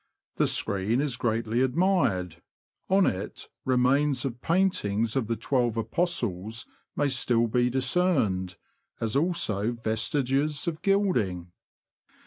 [0.37, 2.37] The screen is greatly admired:
[2.89, 8.55] on it remains of paintings of the Twelve Apostles may still be dis cerned,
[8.99, 11.51] as also vestiges of gilding.